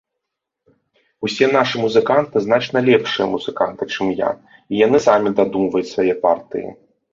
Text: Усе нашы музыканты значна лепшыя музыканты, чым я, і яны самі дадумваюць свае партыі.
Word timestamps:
Усе 1.27 1.45
нашы 1.55 1.75
музыканты 1.83 2.41
значна 2.47 2.83
лепшыя 2.89 3.27
музыканты, 3.35 3.83
чым 3.93 4.07
я, 4.23 4.31
і 4.59 4.73
яны 4.85 4.97
самі 5.07 5.29
дадумваюць 5.43 5.89
свае 5.93 6.13
партыі. 6.27 6.67